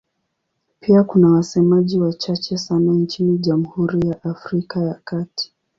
[0.79, 5.53] Pia kuna wasemaji wachache sana nchini Jamhuri ya Afrika ya Kati.